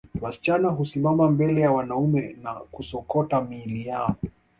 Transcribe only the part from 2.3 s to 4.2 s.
na kusokota miili yao